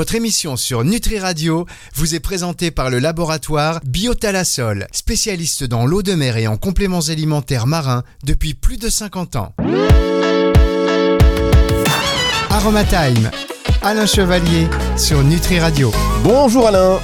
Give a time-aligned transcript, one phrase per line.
[0.00, 6.02] Votre émission sur Nutri Radio vous est présentée par le laboratoire Biotalasol, spécialiste dans l'eau
[6.02, 9.54] de mer et en compléments alimentaires marins depuis plus de 50 ans.
[12.48, 13.30] Aromatime,
[13.82, 15.92] Alain Chevalier sur Nutri Radio.
[16.24, 16.98] Bonjour Alain,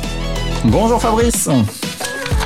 [0.64, 1.50] Bonjour Fabrice.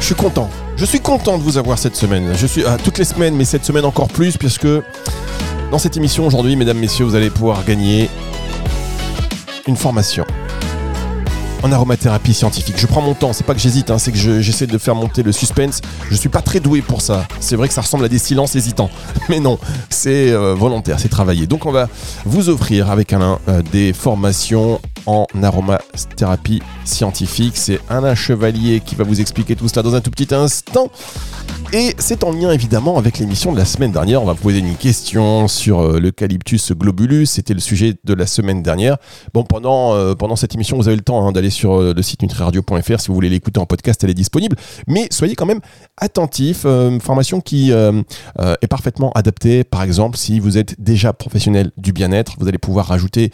[0.01, 0.51] je suis content.
[0.77, 2.32] Je suis content de vous avoir cette semaine.
[2.37, 4.67] Je suis à toutes les semaines, mais cette semaine encore plus, puisque
[5.71, 8.11] dans cette émission aujourd'hui, mesdames, messieurs, vous allez pouvoir gagner
[9.69, 10.27] une formation
[11.63, 12.77] en aromathérapie scientifique.
[12.79, 14.95] Je prends mon temps, c'est pas que j'hésite, hein, c'est que je- j'essaie de faire
[14.95, 15.80] monter le suspense.
[16.11, 17.27] Je suis pas très doué pour ça.
[17.41, 18.91] C'est vrai que ça ressemble à des silences hésitants,
[19.29, 19.59] mais non,
[19.89, 21.47] c'est euh, volontaire, c'est travaillé.
[21.47, 21.89] Donc on va
[22.25, 27.57] vous offrir avec Alain euh, des formations en aromathérapie scientifique.
[27.57, 30.91] C'est Alain Chevalier qui va vous expliquer tout cela dans un tout petit instant.
[31.73, 34.21] Et c'est en lien évidemment avec l'émission de la semaine dernière.
[34.23, 37.27] On va poser une question sur euh, l'eucalyptus globulus.
[37.27, 38.97] C'était le sujet de la semaine dernière.
[39.35, 42.03] Bon, pendant, euh, pendant cette émission, vous avez le temps hein, d'aller sur euh, le
[42.03, 44.57] site nutriradio.fr si vous voulez l'écouter en podcast, elle est disponible.
[44.89, 45.61] Mais soyez quand même
[45.97, 46.62] attentifs.
[46.64, 49.62] euh, formation qui est parfaitement adaptée.
[49.62, 53.31] Par exemple, si vous êtes déjà professionnel du bien-être, vous allez pouvoir rajouter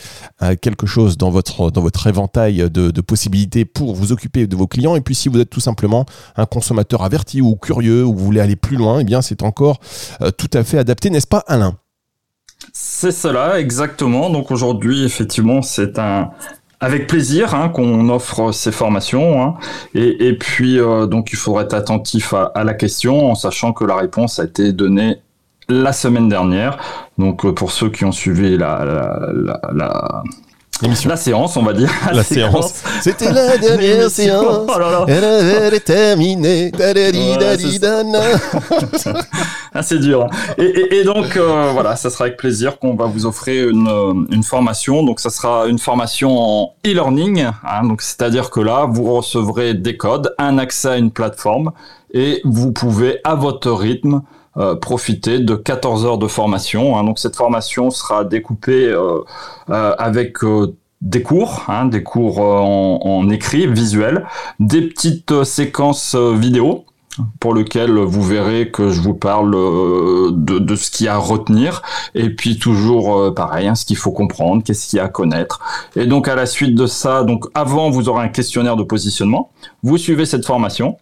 [0.60, 4.96] quelque chose dans votre, dans votre éventail de, possibilités pour vous occuper de vos clients.
[4.96, 8.40] Et puis, si vous êtes tout simplement un consommateur averti ou curieux ou vous voulez
[8.40, 9.78] aller plus loin, eh bien, c'est encore
[10.22, 11.76] euh, tout à fait adapté, n'est-ce pas, Alain?
[12.72, 14.30] C'est cela, exactement.
[14.30, 16.30] Donc aujourd'hui, effectivement, c'est un
[16.80, 19.42] avec plaisir hein, qu'on offre ces formations.
[19.42, 19.54] hein.
[19.94, 23.84] Et, et puis, euh, donc, il faudrait être attentif à, la question, en sachant que
[23.84, 25.16] la réponse a été donnée
[25.68, 26.78] la semaine dernière.
[27.18, 30.22] Donc, euh, pour ceux qui ont suivi la.
[30.82, 31.90] La séance, on va dire.
[32.12, 32.82] La séance.
[33.00, 34.68] C'était la dernière séance.
[34.68, 35.04] Oh là là.
[35.08, 36.70] Elle avait terminé.
[36.70, 38.20] Dadadidadidana.
[39.78, 40.22] Ah, c'est dur.
[40.24, 40.54] hein.
[40.56, 44.26] Et, et- et donc, euh, voilà, ça sera avec plaisir qu'on va vous offrir une,
[44.30, 45.02] une formation.
[45.02, 47.42] Donc, ça sera une formation en e-learning.
[47.62, 47.82] hein.
[47.86, 51.72] donc, c'est-à-dire que là, vous recevrez des codes, un accès à une plateforme
[52.14, 54.22] et vous pouvez, à votre rythme,
[54.80, 56.98] profiter de 14 heures de formation.
[56.98, 57.04] hein.
[57.04, 59.20] Donc, cette formation sera découpée euh,
[59.70, 64.26] euh, avec euh, des cours, hein, des cours euh, en, en écrit, visuel,
[64.60, 66.84] des petites euh, séquences euh, vidéo
[67.40, 71.14] pour lequel vous verrez que je vous parle euh, de, de ce qu'il y a
[71.14, 71.80] à retenir
[72.14, 75.08] et puis toujours euh, pareil hein, ce qu'il faut comprendre qu'est-ce qu'il y a à
[75.08, 75.60] connaître
[75.96, 79.50] et donc à la suite de ça donc avant vous aurez un questionnaire de positionnement
[79.82, 80.98] vous suivez cette formation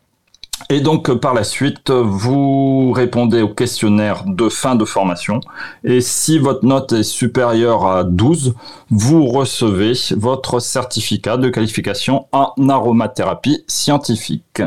[0.71, 5.41] et donc euh, par la suite vous répondez au questionnaire de fin de formation.
[5.85, 8.55] Et si votre note est supérieure à 12
[8.91, 14.63] vous recevez votre certificat de qualification en aromathérapie scientifique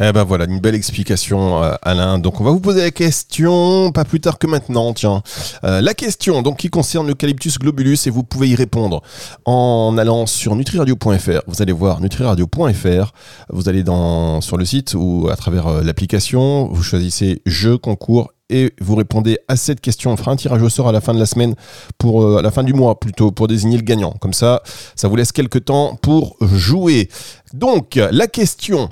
[0.00, 2.18] Eh ben voilà, une belle explication, euh, Alain.
[2.18, 5.22] Donc on va vous poser la question, pas plus tard que maintenant, tiens.
[5.64, 9.02] Euh, la question, donc qui concerne l'eucalyptus globulus, et vous pouvez y répondre
[9.44, 11.42] en allant sur nutriradio.fr.
[11.46, 13.12] Vous allez voir nutriradio.fr.
[13.50, 16.68] Vous allez dans sur le site ou à travers euh, l'application.
[16.72, 20.10] Vous choisissez jeu concours et vous répondez à cette question.
[20.10, 21.54] On fera un tirage au sort à la fin de la semaine,
[21.96, 24.12] pour à la fin du mois plutôt, pour désigner le gagnant.
[24.20, 24.62] Comme ça,
[24.94, 27.08] ça vous laisse quelques temps pour jouer.
[27.54, 28.90] Donc la question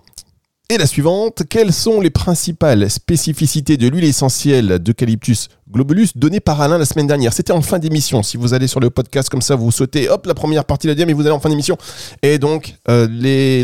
[0.71, 6.61] et la suivante, quelles sont les principales spécificités de l'huile essentielle d'eucalyptus globulus donnée par
[6.61, 8.23] Alain la semaine dernière C'était en fin d'émission.
[8.23, 10.95] Si vous allez sur le podcast comme ça, vous sautez, hop, la première partie la
[10.95, 11.77] deuxième et vous allez en fin d'émission.
[12.23, 13.09] Et donc, euh,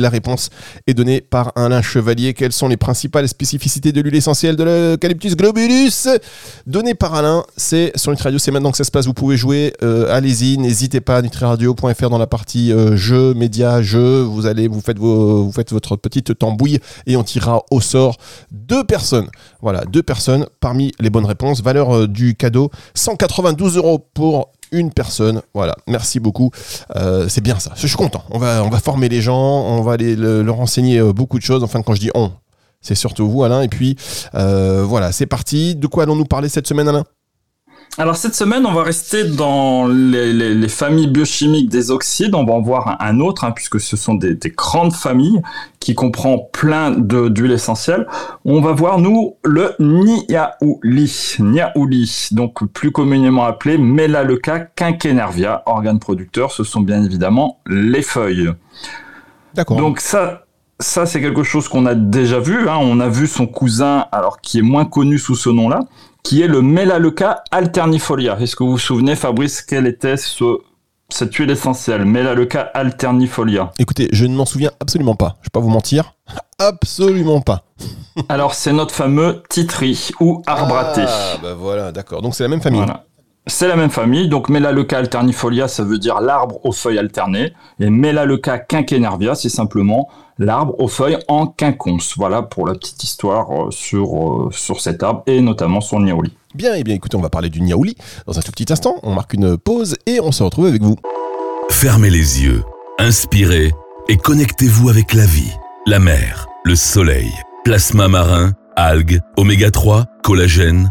[0.00, 0.50] la réponse
[0.86, 2.34] est donnée par Alain Chevalier.
[2.34, 6.08] Quelles sont les principales spécificités de l'huile essentielle de l'eucalyptus globulus?
[6.66, 9.06] Donnée par Alain, c'est sur Nutriradio, c'est maintenant que ça se passe.
[9.06, 9.72] Vous pouvez jouer.
[9.82, 11.22] euh, Allez-y, n'hésitez pas.
[11.22, 14.22] Nutriradio.fr dans la partie euh, jeux, médias, jeux.
[14.22, 18.16] Vous allez, vous faites vous faites votre petite tambouille et on tirera au sort
[18.52, 19.28] deux personnes.
[19.66, 21.60] Voilà, deux personnes parmi les bonnes réponses.
[21.60, 25.42] Valeur euh, du cadeau 192 euros pour une personne.
[25.54, 26.52] Voilà, merci beaucoup.
[26.94, 27.72] Euh, c'est bien ça.
[27.74, 28.22] Je suis content.
[28.30, 31.42] On va, va former les gens, on va aller le- leur enseigner euh, beaucoup de
[31.42, 31.64] choses.
[31.64, 32.30] Enfin, quand je dis on,
[32.80, 33.62] c'est surtout vous, Alain.
[33.62, 33.96] Et puis,
[34.32, 35.74] voilà, c'est parti.
[35.74, 37.02] De quoi allons-nous parler cette semaine, Alain?
[37.98, 42.34] Alors cette semaine, on va rester dans les, les- les familles biochimiques des oxydes.
[42.34, 45.40] On va en voir un, autre, hein, puisque ce sont des, des grandes familles
[45.80, 48.06] qui comprend plein d'huiles essentielles.
[48.44, 51.36] On va voir, nous, le niaouli.
[51.38, 56.52] Niaouli, donc plus communément appelé Melaleuca quinquenervia, organe producteur.
[56.52, 58.50] Ce sont bien évidemment les feuilles.
[59.54, 59.78] D'accord.
[59.78, 60.45] Donc ça,
[60.80, 62.68] ça c'est quelque chose qu'on a déjà vu.
[62.68, 62.76] hein.
[62.80, 65.80] On a vu son cousin, alors qui est moins connu sous ce nom-là,
[66.22, 68.38] qui est le Melaleuca alternifolia.
[68.40, 70.58] Est-ce que vous vous souvenez, Fabrice, quel était ce,
[71.08, 73.70] cette huile essentielle, Melaleuca alternifolia?
[73.78, 75.36] Écoutez, je ne m'en souviens absolument pas.
[75.42, 76.14] Je vais pas vous mentir.
[76.58, 77.62] Absolument pas.
[78.28, 81.04] Alors c'est notre fameux titri ou thé.
[81.06, 82.22] Ah, bah voilà, d'accord.
[82.22, 82.80] Donc c'est la même famille.
[82.80, 83.04] Voilà.
[83.48, 87.90] C'est la même famille, donc Melaleuca alternifolia, ça veut dire l'arbre aux feuilles alternées, et
[87.90, 90.08] Melaleuca quinquenervia, c'est simplement
[90.40, 92.14] l'arbre aux feuilles en quinconce.
[92.16, 96.32] Voilà pour la petite histoire euh, sur, euh, sur cet arbre, et notamment son niaouli.
[96.56, 97.94] Bien, et eh bien écoutez, on va parler du niaouli
[98.26, 98.96] dans un tout petit instant.
[99.04, 100.96] On marque une pause et on se retrouve avec vous.
[101.70, 102.64] Fermez les yeux,
[102.98, 103.72] inspirez
[104.08, 105.52] et connectez-vous avec la vie,
[105.86, 107.30] la mer, le soleil,
[107.64, 110.90] plasma marin, algues, oméga 3, collagène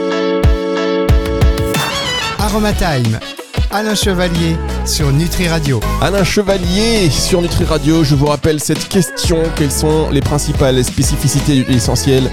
[3.73, 5.79] Alain Chevalier sur Nutri Radio.
[6.01, 9.37] Alain Chevalier sur Nutri Radio, je vous rappelle cette question.
[9.55, 12.29] Quelles sont les principales spécificités essentielles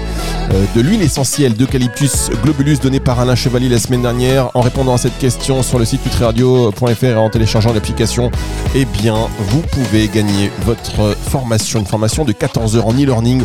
[0.51, 4.49] euh, de l'huile essentielle d'eucalyptus globulus donnée par Alain Chevalier la semaine dernière?
[4.55, 8.29] En répondant à cette question sur le site nutriradio.fr et en téléchargeant l'application,
[8.75, 13.43] eh bien, vous pouvez gagner votre formation, une formation de 14 heures en e-learning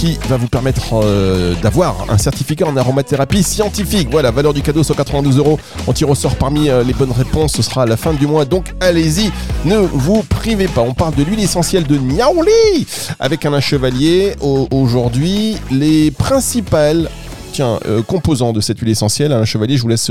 [0.00, 4.08] qui va vous permettre euh, d'avoir un certificat en aromathérapie scientifique.
[4.10, 5.60] Voilà, valeur du cadeau 192 euros.
[5.86, 7.52] On tire au sort parmi euh, les bonnes réponses.
[7.52, 8.46] Ce sera à la fin du mois.
[8.46, 9.30] Donc allez-y,
[9.66, 10.80] ne vous privez pas.
[10.80, 12.86] On parle de l'huile essentielle de Niaouli
[13.18, 14.36] avec un chevalier.
[14.40, 17.10] Aujourd'hui, les principales
[17.52, 19.34] tiens, euh, composants de cette huile essentielle.
[19.34, 20.10] Alain Chevalier, je vous laisse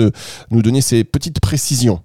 [0.51, 1.99] nous donner ces petites précisions.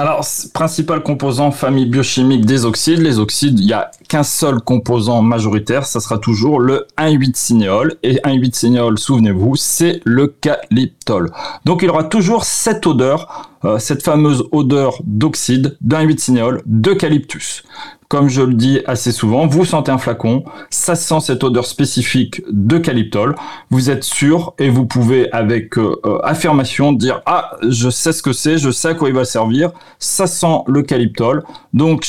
[0.00, 0.24] Alors,
[0.54, 3.00] principal composant famille biochimique des oxydes.
[3.00, 7.96] Les oxydes, il n'y a qu'un seul composant majoritaire, ça sera toujours le 1,8-cinéol.
[8.02, 11.30] Et 1,8-cinéol, souvenez-vous, c'est le calyptol.
[11.66, 17.64] Donc, il aura toujours cette odeur, euh, cette fameuse odeur d'oxyde d'1,8-cinéol d'eucalyptus
[18.10, 22.42] comme je le dis assez souvent, vous sentez un flacon, ça sent cette odeur spécifique
[22.50, 23.36] d'eucalyptol,
[23.70, 28.20] vous êtes sûr et vous pouvez avec euh, euh, affirmation dire ah je sais ce
[28.20, 29.70] que c'est, je sais à quoi il va servir,
[30.00, 32.04] ça sent l'eucalyptol, donc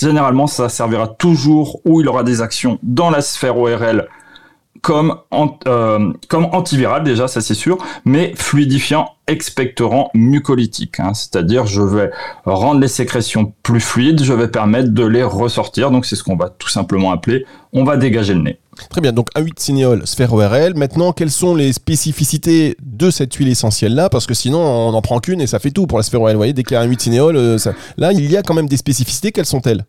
[0.00, 4.08] généralement ça servira toujours où il aura des actions dans la sphère ORL
[4.84, 5.16] comme,
[5.66, 11.00] euh, comme antiviral déjà, ça c'est sûr, mais fluidifiant, expectorant, mucolytique.
[11.00, 11.14] Hein.
[11.14, 12.10] C'est-à-dire je vais
[12.44, 15.90] rendre les sécrétions plus fluides, je vais permettre de les ressortir.
[15.90, 18.60] Donc c'est ce qu'on va tout simplement appeler, on va dégager le nez.
[18.90, 20.74] Très bien, donc A8 cinéol, sphère ORL.
[20.74, 24.10] Maintenant, quelles sont les spécificités de cette huile essentielle-là?
[24.10, 26.32] Parce que sinon, on n'en prend qu'une et ça fait tout pour la sphère ORL.
[26.32, 27.56] Vous voyez, dès qu'il y a un 8 cinéol, euh,
[27.96, 29.32] là, il y a quand même des spécificités.
[29.32, 29.86] Quelles sont-elles?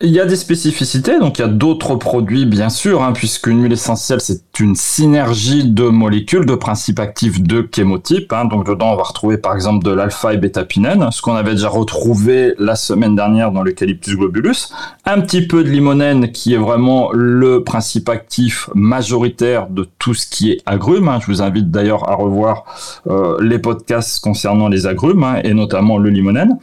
[0.00, 3.62] Il y a des spécificités, donc il y a d'autres produits bien sûr, hein, puisqu'une
[3.62, 8.32] huile essentielle c'est une synergie de molécules, de principes actifs de chémotypes.
[8.32, 11.52] Hein, donc dedans on va retrouver par exemple de l'alpha et bêta-pinène, ce qu'on avait
[11.52, 14.72] déjà retrouvé la semaine dernière dans l'eucalyptus globulus,
[15.04, 20.26] un petit peu de limonène qui est vraiment le principe actif majoritaire de tout ce
[20.26, 21.08] qui est agrumes.
[21.08, 21.20] Hein.
[21.20, 22.64] Je vous invite d'ailleurs à revoir
[23.06, 26.58] euh, les podcasts concernant les agrumes et notamment le limonène.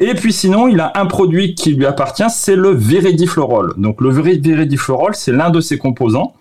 [0.00, 3.74] Et puis sinon, il a un produit qui lui appartient, c'est le viridiflorol.
[3.76, 6.34] Donc le viridiflorol, c'est l'un de ses composants.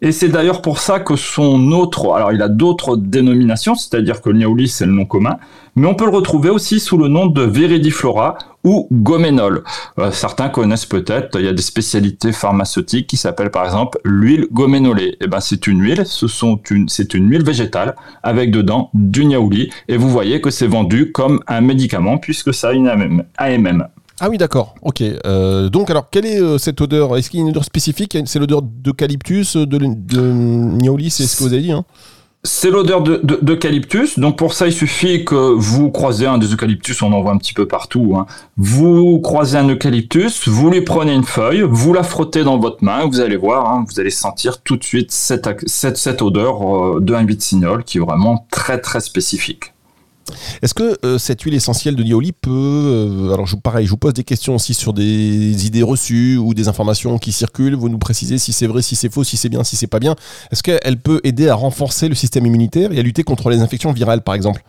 [0.00, 4.30] Et c'est d'ailleurs pour ça que son autre, alors il a d'autres dénominations, c'est-à-dire que
[4.30, 5.38] le niaouli c'est le nom commun,
[5.76, 9.64] mais on peut le retrouver aussi sous le nom de viridiflora ou goménol.
[9.98, 14.46] Euh, certains connaissent peut-être, il y a des spécialités pharmaceutiques qui s'appellent par exemple l'huile
[14.52, 15.08] goménolée.
[15.08, 19.96] Et eh ben c'est une huile, c'est une huile végétale avec dedans du niaouli et
[19.96, 23.88] vous voyez que c'est vendu comme un médicament puisque ça a une AMM.
[24.20, 24.74] Ah oui, d'accord.
[24.82, 25.02] Ok.
[25.02, 27.16] Euh, donc, alors, quelle est euh, cette odeur?
[27.16, 28.16] Est-ce qu'il y a une odeur spécifique?
[28.26, 31.84] C'est l'odeur d'eucalyptus, de, de, de c'est ce que vous avez dit hein?
[32.46, 34.18] C'est l'odeur d'eucalyptus.
[34.18, 37.38] Donc pour ça, il suffit que vous croisez un des eucalyptus, on en voit un
[37.38, 38.16] petit peu partout.
[38.18, 38.26] Hein.
[38.58, 43.06] Vous croisez un eucalyptus, vous lui prenez une feuille, vous la frottez dans votre main,
[43.06, 47.00] vous allez voir, hein, vous allez sentir tout de suite cette, cette, cette odeur euh,
[47.00, 49.73] de 1 signol qui est vraiment très très spécifique.
[50.62, 53.96] Est-ce que euh, cette huile essentielle de Nioli peut, euh, alors je, pareil, je vous
[53.96, 57.98] pose des questions aussi sur des idées reçues ou des informations qui circulent, vous nous
[57.98, 60.16] précisez si c'est vrai, si c'est faux, si c'est bien, si c'est pas bien.
[60.50, 63.92] Est-ce qu'elle peut aider à renforcer le système immunitaire et à lutter contre les infections
[63.92, 64.62] virales par exemple?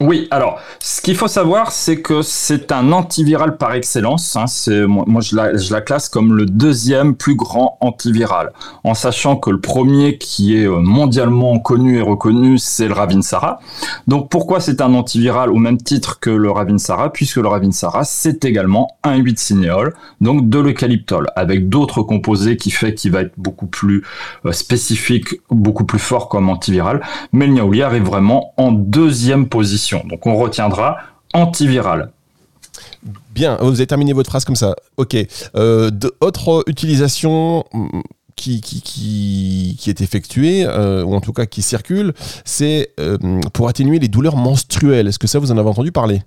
[0.00, 4.36] Oui, alors, ce qu'il faut savoir, c'est que c'est un antiviral par excellence.
[4.36, 4.44] Hein,
[4.86, 8.52] moi, je, la, classe comme le deuxième plus grand antiviral,
[8.84, 13.58] en sachant que le premier qui est euh, mondialement connu et reconnu, c'est le Ravinsara.
[14.06, 17.12] Donc, pourquoi c'est un antiviral au même titre que le Ravinsara?
[17.12, 22.70] Puisque le Ravinsara, c'est également un 8 cinéol, donc de l'eucalyptol, avec d'autres composés qui
[22.70, 24.04] fait qu'il va être beaucoup plus
[24.46, 27.00] euh, spécifique, beaucoup plus fort comme antiviral.
[27.32, 30.98] Mais le Niaouli arrive vraiment en deuxième position Donc on retiendra
[31.32, 32.12] antiviral.
[33.34, 34.74] Bien, vous avez terminé votre phrase comme ça.
[34.96, 35.16] Ok.
[35.56, 35.90] Euh,
[36.20, 38.00] autre utilisation mm,
[38.36, 42.12] qui, qui, qui, est effectuée, euh, ou en tout cas qui circule,
[42.44, 43.18] c'est euh,
[43.52, 45.08] pour atténuer les douleurs menstruelles.
[45.08, 46.22] Est-ce que ça, vous en avez entendu parler?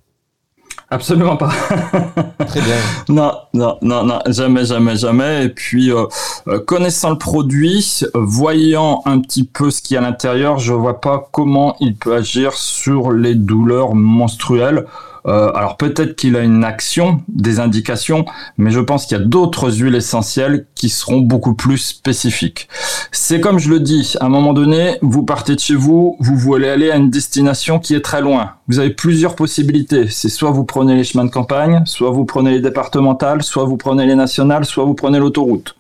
[0.93, 1.47] Absolument pas.
[2.47, 2.75] Très bien.
[3.07, 5.45] Non, non, non, non, jamais, jamais, jamais.
[5.45, 6.03] Et puis, euh,
[6.49, 10.73] euh, connaissant le produit, voyant un petit peu ce qu'il y a à l'intérieur, je
[10.73, 14.85] vois pas comment il peut agir sur les douleurs menstruelles.
[15.27, 18.25] Euh, alors peut-être qu'il a une action, des indications,
[18.57, 22.67] mais je pense qu'il y a d'autres huiles essentielles qui seront beaucoup plus spécifiques.
[23.11, 26.37] C'est comme je le dis, à un moment donné, vous partez de chez vous, vous
[26.37, 28.53] voulez aller à une destination qui est très loin.
[28.67, 30.07] Vous avez plusieurs possibilités.
[30.09, 33.77] C'est soit vous prenez les chemins de campagne, soit vous prenez les départementales, soit vous
[33.77, 35.75] prenez les nationales, soit vous prenez l'autoroute.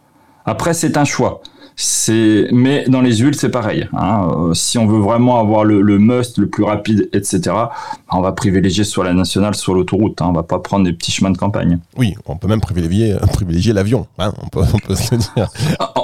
[0.45, 1.41] Après, c'est un choix.
[1.83, 3.87] C'est, mais dans les huiles, c'est pareil.
[3.97, 4.27] Hein.
[4.29, 7.55] Euh, si on veut vraiment avoir le, must, le plus rapide, etc.,
[8.11, 10.21] on va privilégier soit la nationale, soit l'autoroute.
[10.21, 10.27] Hein.
[10.29, 11.79] On va pas prendre des petits chemins de campagne.
[11.97, 14.05] Oui, on peut même privilégier, privilégier l'avion.
[14.19, 14.31] Hein.
[14.43, 15.49] On, peut, se le dire.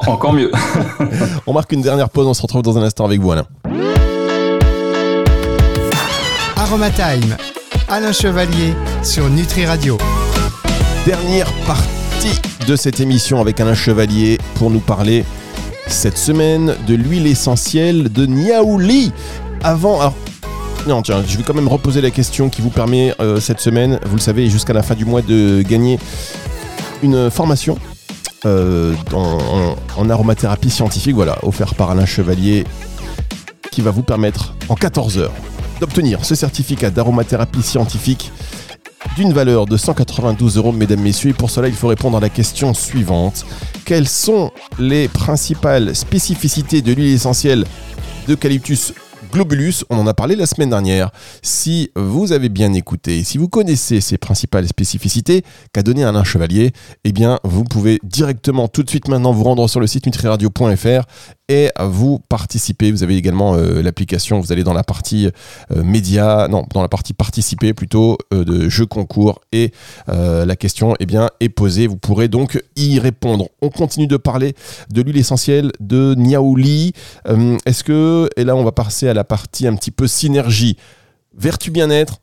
[0.08, 0.52] Encore mieux.
[1.46, 2.26] on marque une dernière pause.
[2.26, 3.46] On se retrouve dans un instant avec vous, Alain.
[6.56, 7.38] Aromatime,
[7.88, 10.00] Alain Chevalier sur Nutri Radio.
[11.06, 15.24] Dernière partie de cette émission avec Alain Chevalier pour nous parler
[15.88, 19.12] cette semaine de l'huile essentielle de Niaouli.
[19.64, 20.14] Avant, alors,
[20.88, 24.00] non, tiens, je vais quand même reposer la question qui vous permet euh, cette semaine,
[24.06, 26.00] vous le savez, jusqu'à la fin du mois, de gagner
[27.04, 27.78] une formation
[28.46, 32.66] euh, en, aromathérapie scientifique, voilà, offert par Alain Chevalier,
[33.72, 35.34] qui va vous permettre en 14 heures
[35.80, 38.32] d'obtenir ce certificat d'aromathérapie scientifique
[39.16, 41.32] d'une valeur de 192 euros, mesdames, messieurs.
[41.32, 43.46] Et pour cela, il faut répondre à la question suivante.
[43.86, 47.66] Quelles sont les principales spécificités de l'huile essentielle
[48.28, 48.94] d'eucalyptus
[49.32, 51.12] globulus, on en a parlé la semaine dernière.
[51.42, 55.44] Si vous avez bien écouté, si vous connaissez ces principales spécificités
[55.74, 56.72] qu'a donné Alain Chevalier,
[57.04, 61.06] eh bien, vous pouvez directement, tout de suite maintenant, vous rendre sur le site nutriradio.fr
[61.50, 62.92] et vous participez.
[62.92, 65.30] Vous avez également euh, l'application, vous allez dans la partie
[65.72, 69.72] euh, média, non, dans la partie participer plutôt euh, de jeu concours et
[70.08, 71.88] la question eh bien, est posée.
[71.88, 73.50] Vous pourrez donc y répondre.
[73.62, 74.56] On continue de parler
[74.90, 76.94] de l'huile essentielle de Niaouli.
[77.66, 80.78] Est-ce que, et là on va passer à la partie un petit peu synergie,
[81.36, 82.20] vertu bien-être,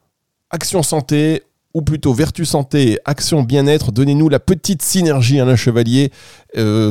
[0.50, 6.12] action santé, ou plutôt vertu santé, action bien-être, donnez-nous la petite synergie Alain Chevalier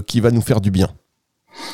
[0.07, 0.89] qui va nous faire du bien.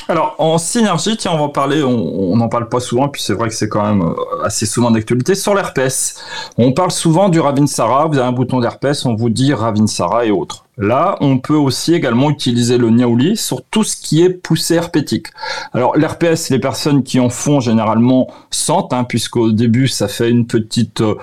[0.07, 3.33] Alors en synergie, tiens, on va en parler, on n'en parle pas souvent, puis c'est
[3.33, 6.15] vrai que c'est quand même euh, assez souvent d'actualité, sur l'herpès.
[6.57, 10.31] On parle souvent du Ravinsara, vous avez un bouton d'herpès, on vous dit Ravinsara et
[10.31, 10.65] autres.
[10.77, 15.27] Là, on peut aussi également utiliser le Niaouli sur tout ce qui est poussée herpétique.
[15.73, 20.47] Alors l'herpès, les personnes qui en font généralement sentent, hein, puisqu'au début ça fait une
[20.47, 21.15] petite euh,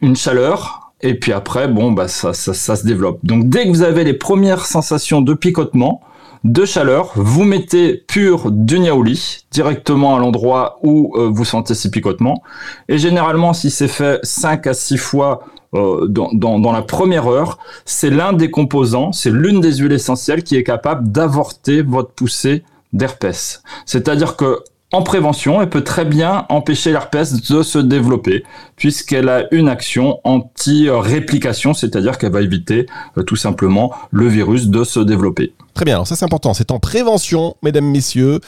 [0.00, 3.18] une chaleur, et puis après, bon, bah ça, ça, ça se développe.
[3.24, 6.00] Donc dès que vous avez les premières sensations de picotement,
[6.44, 11.90] de chaleur, vous mettez pur du niaouli directement à l'endroit où euh, vous sentez ces
[11.90, 12.42] picotements.
[12.88, 17.58] Et généralement, si c'est fait 5 à 6 fois euh, dans, dans, la première heure,
[17.86, 22.62] c'est l'un des composants, c'est l'une des huiles essentielles qui est capable d'avorter votre poussée
[22.92, 23.62] d'herpès.
[23.86, 24.60] C'est-à-dire que
[24.94, 28.44] en prévention, elle peut très bien empêcher l'herpès de se développer,
[28.76, 32.86] puisqu'elle a une action anti-réplication, c'est-à-dire qu'elle va éviter
[33.18, 35.52] euh, tout simplement le virus de se développer.
[35.74, 38.38] Très bien, ça c'est important, c'est en prévention, mesdames, messieurs.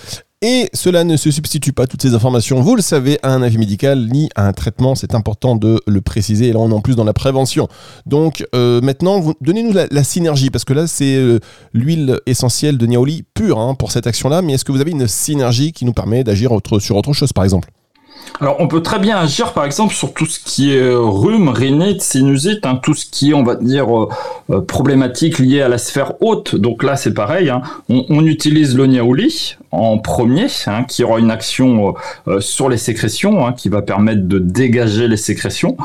[0.49, 3.59] Et cela ne se substitue pas, toutes ces informations, vous le savez, à un avis
[3.59, 4.95] médical ni à un traitement.
[4.95, 6.47] C'est important de le préciser.
[6.47, 7.67] Et là, on est en plus dans la prévention.
[8.07, 11.41] Donc euh, maintenant, donnez-nous la, synergie, parce que là, c'est euh,
[11.73, 14.41] l'huile essentielle de Niaoli pure hein, pour cette action-là.
[14.41, 17.43] Mais est-ce que vous avez une synergie qui nous permet d'agir sur autre chose, par
[17.43, 17.69] exemple?
[18.41, 21.49] Alors, on peut très bien agir, par exemple, sur tout ce qui est euh, rhume,
[21.49, 24.09] rhinite, sinusite, hein, tout ce qui est, on va dire, euh,
[24.51, 26.55] euh, problématique liée à la sphère haute.
[26.55, 27.49] Donc là, c'est pareil.
[27.49, 27.63] Hein.
[27.89, 31.95] On, utilise le niaouli en premier, hein, qui aura une action
[32.41, 35.77] sur les sécrétions, qui va permettre de dégager les sécrétions.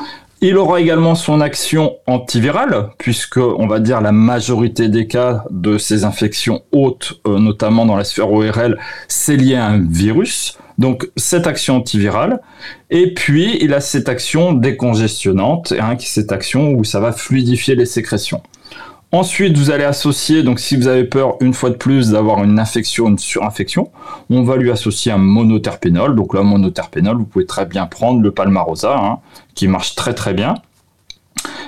[0.42, 5.78] Il aura également son action antivirale, puisque on va dire la majorité des cas de
[5.78, 10.58] ces infections hautes, notamment dans la sphère ORL, c'est lié à un virus.
[10.82, 12.42] Donc cette action antivirale,
[12.90, 17.86] et puis il a cette action décongestionnante, hein, cette action où ça va fluidifier les
[17.86, 18.42] sécrétions.
[19.12, 22.58] Ensuite, vous allez associer, donc si vous avez peur une fois de plus d'avoir une
[22.58, 23.92] infection, une surinfection,
[24.32, 26.16] on va lui associer un monoterpénol.
[26.16, 29.20] Donc là, monoterpénol, vous pouvez très bien prendre le palmarosa, hein,
[29.54, 30.56] qui marche très très bien.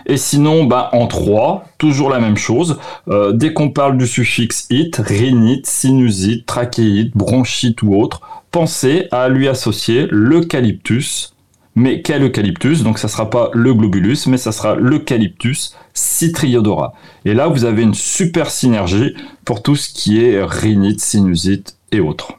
[0.07, 2.79] Et sinon, bah, en 3, toujours la même chose.
[3.09, 8.21] Euh, dès qu'on parle du suffixe it, rhinite, sinusite, trachéite, bronchite ou autre,
[8.53, 11.33] pensez à lui associer l'eucalyptus
[11.75, 12.83] mais quel eucalyptus?
[12.83, 16.93] Donc ça sera pas le globulus, mais ça sera l'eucalyptus citriodora.
[17.25, 21.99] Et là, vous avez une super synergie pour tout ce qui est rhinite, sinusite et
[21.99, 22.33] autres.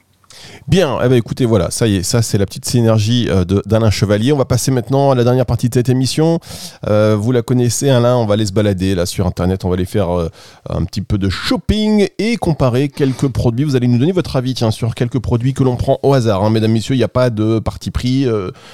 [0.66, 3.90] Bien, eh ben, écoutez, voilà, ça y est, ça c'est la petite synergie euh, d'Alain
[3.90, 4.33] Chevalier.
[4.33, 6.40] On va passer maintenant à la dernière partie de cette émission.
[6.88, 9.75] Euh, vous la connaissez, Alain, on va aller se balader là sur Internet, on va
[9.75, 10.30] aller faire euh,
[10.71, 13.66] un petit peu de shopping et comparer quelques produits.
[13.66, 16.42] Vous allez nous donner votre avis tiens, sur quelques produits que l'on prend au hasard.
[16.42, 16.49] Hein.
[16.49, 18.26] Mesdames, Messieurs, il n'y a pas de parti pris.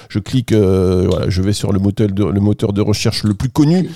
[0.08, 3.48] je clique, voilà, je vais sur le moteur, de, le moteur de recherche le plus
[3.48, 3.90] connu.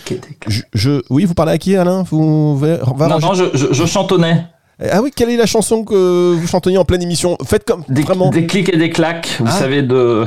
[0.49, 2.03] Je, oui, vous parlez à qui, Alain?
[2.03, 4.47] Vous, Non, non, je, je chantonnais.
[4.81, 7.39] Ah oui, quelle est la chanson que vous chantonniez en pleine émission?
[7.47, 9.53] Faites comme des, vraiment des clics et des claques, vous ah.
[9.53, 10.27] savez de.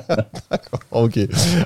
[0.90, 1.18] ok.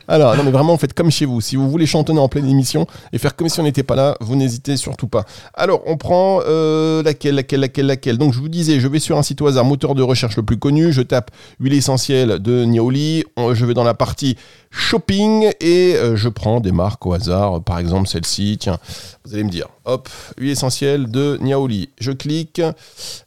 [0.09, 1.41] Alors non mais vraiment faites comme chez vous.
[1.41, 4.17] Si vous voulez chantonner en pleine émission et faire comme si on n'était pas là,
[4.21, 5.25] vous n'hésitez surtout pas.
[5.55, 8.19] Alors on prend euh, laquelle, laquelle, laquelle, laquelle?
[8.19, 10.43] Donc je vous disais, je vais sur un site au hasard, moteur de recherche le
[10.43, 10.93] plus connu.
[10.93, 11.31] Je tape
[11.61, 13.23] huile essentielle de Niaoli.
[13.53, 14.37] Je vais dans la partie
[14.75, 17.63] shopping et euh, je prends des marques au hasard.
[17.63, 18.59] Par exemple celle-ci.
[18.59, 18.79] Tiens,
[19.25, 19.69] vous allez me dire.
[19.85, 21.91] Hop, huile essentielle de Niaoli.
[22.01, 22.61] Je clique.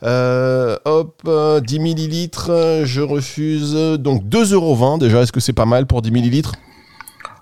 [0.04, 1.30] Euh, hop,
[1.64, 2.52] 10 millilitres.
[2.84, 3.74] Je refuse.
[3.74, 5.22] Donc 2,20€ déjà.
[5.22, 6.54] Est-ce que c'est pas mal pour 10 millilitres?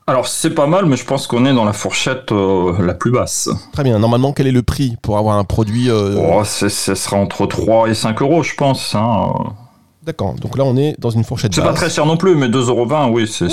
[0.07, 3.09] Alors c'est pas mal, mais je pense qu'on est dans la fourchette euh, la plus
[3.09, 3.49] basse.
[3.73, 3.97] Très bien.
[3.97, 7.89] Normalement, quel est le prix pour avoir un produit euh, oh, Ce sera entre 3
[7.89, 8.93] et 5 euros, je pense.
[8.93, 9.33] Hein.
[10.05, 10.35] D'accord.
[10.35, 11.55] Donc là, on est dans une fourchette.
[11.55, 13.47] C'est pas très cher non plus, mais 2,20€, oui, c'est.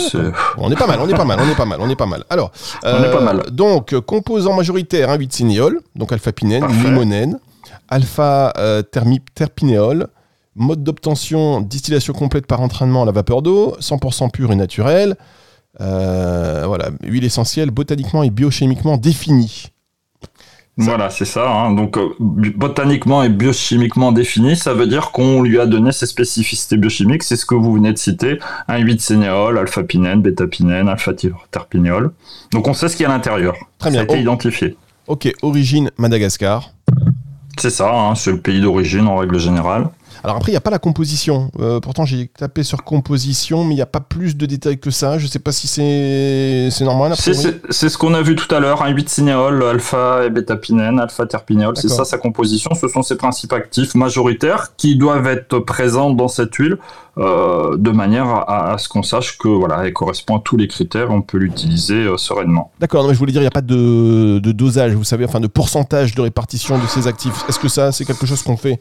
[0.58, 2.06] On est pas mal, on est pas mal, on est pas mal, on est pas
[2.06, 2.24] mal.
[2.28, 2.52] Alors,
[2.84, 3.42] on est pas mal.
[3.50, 5.42] Donc, composant majoritaire, un 8
[5.96, 7.38] donc alpha-pinène, limonène,
[7.88, 8.82] alpha euh,
[9.34, 10.08] terpinéol,
[10.54, 15.16] mode d'obtention, distillation complète par entraînement à la vapeur d'eau, 100% pur et naturel.
[15.80, 19.68] Euh, voilà, huile essentielle botaniquement et biochimiquement définie.
[20.78, 21.50] Voilà, c'est ça.
[21.50, 21.72] Hein.
[21.74, 26.78] Donc, euh, botaniquement et biochimiquement définie, ça veut dire qu'on lui a donné ses spécificités
[26.78, 27.22] biochimiques.
[27.22, 28.38] C'est ce que vous venez de citer
[28.68, 32.12] un 8 sénéol, alpha-pinène, bêta-pinène, alpha-terpinéol.
[32.52, 33.54] Donc, on sait ce qu'il y a à l'intérieur.
[33.78, 34.00] Très bien.
[34.00, 34.76] Ça a été identifié.
[35.08, 36.70] Ok, origine Madagascar.
[37.58, 39.88] C'est ça, hein, c'est le pays d'origine en règle générale.
[40.24, 41.50] Alors après, il n'y a pas la composition.
[41.60, 44.90] Euh, pourtant, j'ai tapé sur composition, mais il n'y a pas plus de détails que
[44.90, 45.18] ça.
[45.18, 47.14] Je ne sais pas si c'est normal.
[47.16, 51.76] C'est ce qu'on a vu tout à l'heure, un 8 cinéol, alpha et bêta-pinène, alpha-terpinéol.
[51.76, 52.74] C'est ça sa composition.
[52.74, 56.78] Ce sont ses principes actifs majoritaires qui doivent être présents dans cette huile
[57.18, 61.10] euh, de manière à, ce qu'on sache que voilà, elle correspond à tous les critères.
[61.10, 62.72] On peut l'utiliser euh, sereinement.
[62.80, 65.46] D'accord, mais je voulais dire, il n'y a pas de, dosage, vous savez, enfin de
[65.46, 67.44] pourcentage de répartition de ces actifs.
[67.48, 68.80] Est-ce que ça, c'est quelque chose qu'on fait?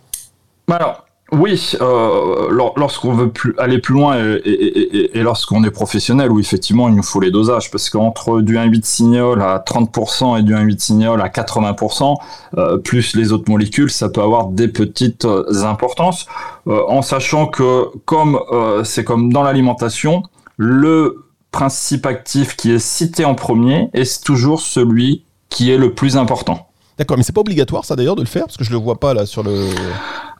[0.69, 6.89] Alors, oui, euh, lorsqu'on veut plus, aller plus loin et, lorsqu'on est professionnel, oui, effectivement,
[6.89, 10.79] il nous faut les dosages, parce qu'entre du 1,8 signol à 30% et du 1,8
[10.79, 12.17] signol à 80%,
[12.57, 16.25] euh, plus les autres molécules, ça peut avoir des petites euh, importances,
[16.67, 18.39] en sachant que comme
[18.83, 20.21] c'est comme dans l'alimentation,
[20.57, 26.17] le principe actif qui est cité en premier est toujours celui qui est le plus
[26.17, 26.67] important.
[26.97, 28.45] D'accord, mais c'est pas obligatoire ça d'ailleurs de le faire?
[28.45, 29.69] Parce que je le vois pas là sur le.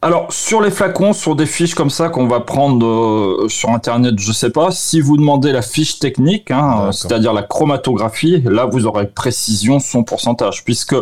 [0.04, 4.16] Alors sur les flacons, sur des fiches comme ça qu'on va prendre euh, sur internet,
[4.18, 4.72] je sais pas.
[4.72, 10.04] Si vous demandez la fiche technique, hein, c'est-à-dire la chromatographie, là vous aurez précision son
[10.04, 10.96] pourcentage, puisque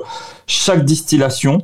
[0.48, 1.60] chaque distillation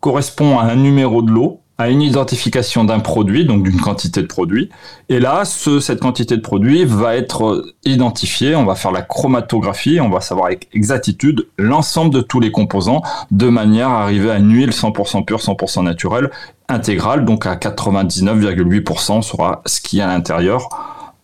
[0.00, 4.26] correspond à un numéro de l'eau à une identification d'un produit, donc d'une quantité de
[4.26, 4.70] produit.
[5.08, 10.08] Et là, cette quantité de produit va être identifiée, on va faire la chromatographie, on
[10.08, 14.52] va savoir avec exactitude l'ensemble de tous les composants, de manière à arriver à une
[14.52, 16.30] huile 100% pure, 100% naturelle,
[16.68, 20.68] intégrale, donc à 99,8% sera ce qu'il y a à l'intérieur,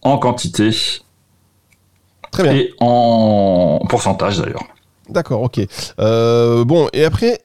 [0.02, 0.70] en quantité
[2.32, 2.52] Très bien.
[2.52, 4.64] et en pourcentage d'ailleurs.
[5.08, 5.60] D'accord, ok.
[6.00, 7.38] Euh, bon, et après,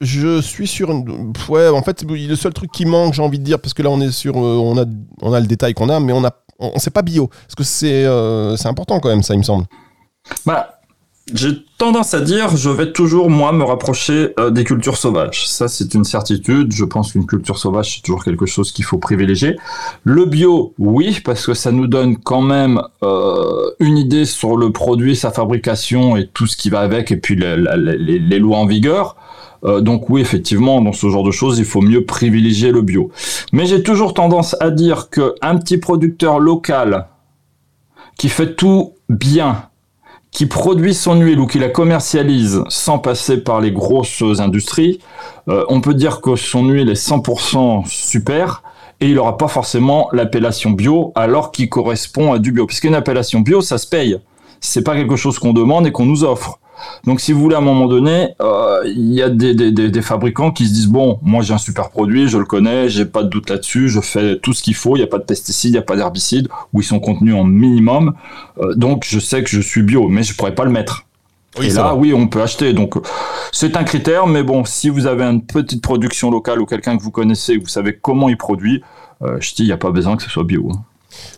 [0.00, 1.32] je suis sur une.
[1.48, 3.90] Ouais, en fait, le seul truc qui manque, j'ai envie de dire, parce que là,
[3.90, 4.36] on est sur.
[4.36, 4.84] Euh, on, a,
[5.22, 6.30] on a le détail qu'on a, mais on a.
[6.58, 7.28] On, sait pas bio.
[7.28, 9.66] Parce que c'est euh, important quand même, ça, il me semble.
[10.46, 10.80] Bah,
[11.34, 15.46] j'ai tendance à dire, je vais toujours, moi, me rapprocher euh, des cultures sauvages.
[15.48, 16.72] Ça, c'est une certitude.
[16.72, 19.56] Je pense qu'une culture sauvage, c'est toujours quelque chose qu'il faut privilégier.
[20.04, 22.80] Le bio, oui, parce que ça nous donne quand même
[23.80, 27.36] une idée sur le produit, sa fabrication et tout ce qui va avec, et puis
[27.36, 29.16] les, les lois en vigueur.
[29.66, 33.10] Euh, donc oui, effectivement, dans ce genre de choses, il faut mieux privilégier le bio.
[33.52, 37.06] Mais j'ai toujours tendance à dire qu'un petit producteur local
[38.16, 39.64] qui fait tout bien,
[40.30, 45.00] qui produit son huile ou qui la commercialise sans passer par les grosses industries,
[45.48, 48.62] euh, on peut dire que son huile est 100% super
[49.00, 52.66] et il n'aura pas forcément l'appellation bio alors qu'il correspond à du bio.
[52.66, 54.18] Puisqu'une appellation bio, ça se paye.
[54.60, 56.58] C'est pas quelque chose qu'on demande et qu'on nous offre.
[57.04, 60.02] Donc si vous voulez à un moment donné, euh, il y a des, des, des,
[60.02, 63.22] fabricants qui se disent bon, moi j'ai un super produit, je le connais, j'ai pas
[63.22, 65.70] de doute là-dessus, je fais tout ce qu'il faut, il n'y a pas de pesticides,
[65.70, 68.14] il n'y a pas d'herbicides, ou ils sont contenus en minimum,
[68.60, 71.06] euh, donc je sais que je suis bio, mais je pourrais pas le mettre.
[71.62, 72.74] et là, oui, on peut acheter.
[72.74, 72.96] Donc,
[73.50, 77.02] c'est un critère, mais bon, si vous avez une petite production locale ou quelqu'un que
[77.02, 78.82] vous connaissez, vous savez comment il produit,
[79.22, 80.70] euh, je dis, il n'y a pas besoin que ce soit bio.
[80.70, 80.84] Hein.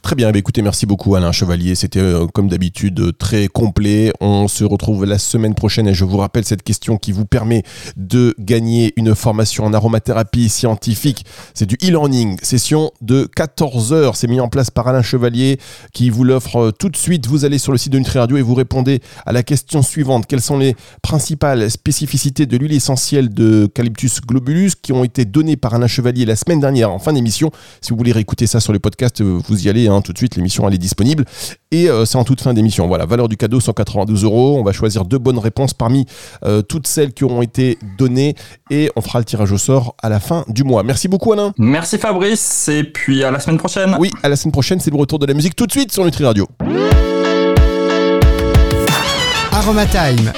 [0.03, 1.75] Très bien, bah, écoutez, merci beaucoup Alain Chevalier.
[1.75, 4.13] C'était euh, comme d'habitude très complet.
[4.21, 7.63] On se retrouve la semaine prochaine et je vous rappelle cette question qui vous permet
[7.97, 11.25] de gagner une formation en aromathérapie scientifique.
[11.55, 14.17] C'est du e-learning, session de 14 heures.
[14.17, 15.59] C'est mis en place par Alain Chevalier
[15.93, 17.27] qui vous l'offre euh, tout de suite.
[17.27, 20.27] Vous allez sur le site de Nutri Radio et vous répondez à la question suivante.
[20.27, 25.57] Quelles sont les principales spécificités de l'huile essentielle de Calyptus globulus qui ont été données
[25.57, 27.51] par Alain Chevalier la semaine dernière en fin d'émission?
[27.81, 30.19] Si vous voulez réécouter ça sur le podcast, euh, vous y allez hein, tout de
[30.19, 30.35] suite.
[30.37, 31.25] L'émission, elle est disponible.
[31.71, 32.89] Et euh, c'est en toute fin d'émission.
[32.89, 34.59] Voilà, valeur du cadeau 192 euros.
[34.59, 36.07] On va choisir deux bonnes réponses parmi
[36.45, 38.35] euh, toutes celles qui auront été données.
[38.71, 40.83] Et on fera le tirage au sort à la fin du mois.
[40.83, 41.53] Merci beaucoup, Alain.
[41.59, 42.69] Merci, Fabrice.
[42.69, 43.97] Et puis à la semaine prochaine.
[43.99, 44.81] Oui, à la semaine prochaine.
[44.81, 46.49] C'est le retour de la musique tout de suite sur Nutri Radio.
[49.53, 50.33] Aroma Time.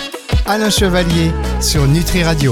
[0.46, 2.48] Alain Chevalier sur Nutri Radio.